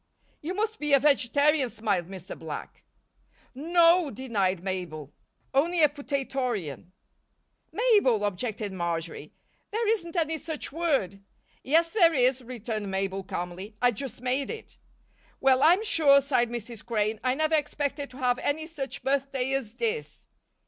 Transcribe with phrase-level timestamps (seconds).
[0.41, 2.35] "You must be a vegetarian," smiled Mr.
[2.35, 2.81] Black.
[3.55, 5.13] "N no," denied Mabel.
[5.53, 6.91] "Only a potatorian."
[7.71, 9.31] "Mabel!" objected Marjory.
[9.69, 11.21] "There isn't any such word."
[11.63, 13.75] "Yes, there is," returned Mabel, calmly.
[13.79, 14.79] "I just made it."
[15.39, 16.83] "Well, I'm sure," sighed Mrs.
[16.83, 20.25] Crane, "I never expected to have any such birthday as this."